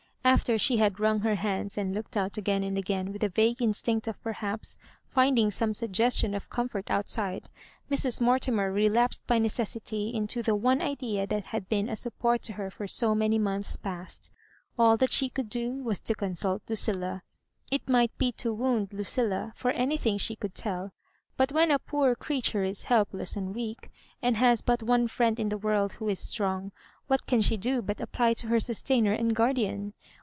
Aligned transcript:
After 0.23 0.59
she 0.59 0.77
had 0.77 0.99
wrung 0.99 1.21
her 1.21 1.33
hands 1.33 1.79
and 1.79 1.95
looked 1.95 2.15
out 2.15 2.37
again 2.37 2.63
and 2.63 2.77
again 2.77 3.11
with 3.11 3.23
a 3.23 3.27
vague 3.29 3.59
instinct 3.59 4.07
of 4.07 4.21
perhaps 4.21 4.77
finding 5.03 5.49
some 5.49 5.73
suggestion 5.73 6.35
of 6.35 6.49
comfort 6.49 6.91
outside, 6.91 7.49
Mrs. 7.89 8.21
Mortimer 8.21 8.71
relapsed 8.71 9.25
by 9.25 9.39
necessity 9.39 10.13
into 10.13 10.43
the 10.43 10.55
one 10.55 10.79
idea 10.79 11.25
that 11.25 11.45
had 11.45 11.67
been 11.67 11.89
a 11.89 11.95
support 11.95 12.43
to 12.43 12.53
her 12.53 12.69
for 12.69 12.85
so 12.85 13.15
many 13.15 13.39
months 13.39 13.75
past. 13.77 14.31
All 14.77 14.95
that 14.97 15.11
she 15.11 15.27
could 15.27 15.49
do 15.49 15.71
was 15.73 15.99
to 16.01 16.13
consult 16.13 16.61
Lucilla— 16.69 17.23
it 17.71 17.89
might 17.89 18.15
be 18.19 18.31
to 18.33 18.53
wound 18.53 18.93
Lucilla, 18.93 19.53
^r 19.57 19.71
anything 19.75 20.17
she 20.19 20.35
could 20.35 20.53
tell; 20.53 20.93
but 21.35 21.51
when 21.51 21.71
a 21.71 21.79
poor 21.79 22.13
creature 22.15 22.63
is 22.63 22.83
helpless 22.85 23.35
and 23.35 23.55
weak, 23.55 23.89
and 24.21 24.37
has 24.37 24.61
but 24.61 24.83
one 24.83 25.07
friend 25.07 25.39
in 25.39 25.49
the 25.49 25.57
world 25.57 25.93
who 25.93 26.07
is 26.07 26.19
strong, 26.19 26.71
what 27.07 27.25
can 27.25 27.41
she 27.41 27.57
do 27.57 27.81
but 27.81 27.99
apply 27.99 28.31
to 28.31 28.47
her 28.47 28.59
sustainer 28.59 29.11
and 29.11 29.35
guardian? 29.35 29.93